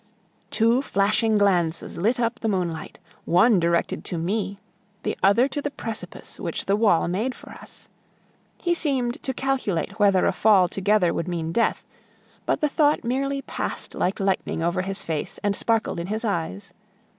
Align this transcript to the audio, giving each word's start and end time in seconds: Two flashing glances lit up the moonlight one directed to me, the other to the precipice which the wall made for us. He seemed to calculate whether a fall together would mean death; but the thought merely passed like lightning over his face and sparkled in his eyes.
Two 0.49 0.81
flashing 0.81 1.37
glances 1.37 1.95
lit 1.95 2.19
up 2.19 2.39
the 2.39 2.49
moonlight 2.49 2.97
one 3.25 3.59
directed 3.59 4.03
to 4.05 4.17
me, 4.17 4.57
the 5.03 5.15
other 5.21 5.47
to 5.49 5.61
the 5.61 5.69
precipice 5.69 6.39
which 6.39 6.65
the 6.65 6.75
wall 6.75 7.07
made 7.07 7.35
for 7.35 7.51
us. 7.51 7.87
He 8.57 8.73
seemed 8.73 9.21
to 9.21 9.31
calculate 9.31 9.99
whether 9.99 10.25
a 10.25 10.31
fall 10.33 10.67
together 10.67 11.13
would 11.13 11.27
mean 11.27 11.51
death; 11.51 11.85
but 12.47 12.61
the 12.61 12.67
thought 12.67 13.03
merely 13.03 13.43
passed 13.43 13.93
like 13.93 14.19
lightning 14.19 14.63
over 14.63 14.81
his 14.81 15.03
face 15.03 15.37
and 15.43 15.55
sparkled 15.55 15.99
in 15.99 16.07
his 16.07 16.25
eyes. 16.25 16.73